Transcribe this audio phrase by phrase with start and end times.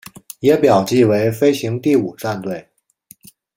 [0.39, 2.67] 也表记为飞行第五战队。